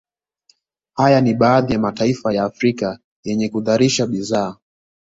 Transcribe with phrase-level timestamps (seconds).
[0.93, 4.55] Hayo ni baadhi tu ya mataifa ya Afrika yenye kuzalisha bidhaa